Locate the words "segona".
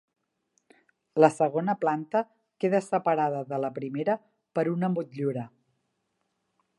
1.33-1.75